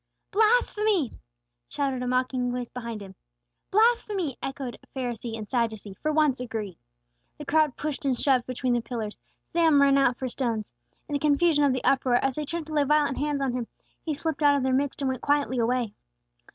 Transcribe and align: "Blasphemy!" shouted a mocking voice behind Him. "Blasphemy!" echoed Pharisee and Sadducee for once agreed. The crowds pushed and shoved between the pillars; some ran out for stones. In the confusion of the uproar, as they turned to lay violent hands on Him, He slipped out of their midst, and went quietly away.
"Blasphemy!" 0.31 1.13
shouted 1.69 2.01
a 2.01 2.07
mocking 2.07 2.51
voice 2.51 2.71
behind 2.71 3.01
Him. 3.03 3.13
"Blasphemy!" 3.69 4.35
echoed 4.41 4.79
Pharisee 4.95 5.37
and 5.37 5.47
Sadducee 5.47 5.93
for 5.93 6.11
once 6.11 6.39
agreed. 6.39 6.79
The 7.37 7.45
crowds 7.45 7.75
pushed 7.77 8.03
and 8.03 8.19
shoved 8.19 8.47
between 8.47 8.73
the 8.73 8.81
pillars; 8.81 9.21
some 9.53 9.79
ran 9.79 9.99
out 9.99 10.17
for 10.17 10.27
stones. 10.27 10.73
In 11.07 11.13
the 11.13 11.19
confusion 11.19 11.63
of 11.65 11.71
the 11.71 11.83
uproar, 11.83 12.15
as 12.15 12.33
they 12.33 12.45
turned 12.45 12.65
to 12.65 12.73
lay 12.73 12.83
violent 12.83 13.19
hands 13.19 13.43
on 13.43 13.53
Him, 13.53 13.67
He 14.03 14.15
slipped 14.15 14.41
out 14.41 14.55
of 14.57 14.63
their 14.63 14.73
midst, 14.73 15.03
and 15.03 15.07
went 15.09 15.21
quietly 15.21 15.59
away. 15.59 15.93